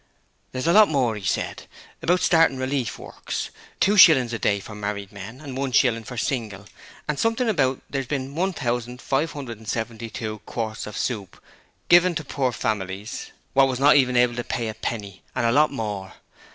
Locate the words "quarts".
10.47-10.87